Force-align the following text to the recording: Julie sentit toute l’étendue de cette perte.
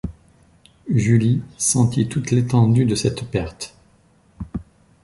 Julie 0.89 1.43
sentit 1.59 2.07
toute 2.07 2.31
l’étendue 2.31 2.85
de 2.85 2.95
cette 2.95 3.23
perte. 3.29 3.75